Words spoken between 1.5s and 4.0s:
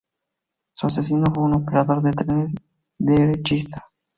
operador de trenes derechista.